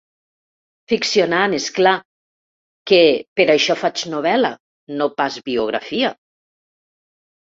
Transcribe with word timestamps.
Ficcionant, 0.91 1.53
és 1.57 1.67
clar, 1.75 1.91
que 2.93 3.01
per 3.41 3.47
això 3.55 3.75
faig 3.85 4.07
novel·la, 4.15 4.53
no 5.03 5.09
pas 5.21 5.39
biografia. 5.51 6.15